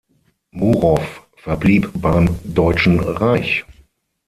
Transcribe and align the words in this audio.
Murow 0.49 0.99
verblieb 1.37 1.91
beim 1.93 2.27
Deutschen 2.43 2.99
Reich. 3.01 3.65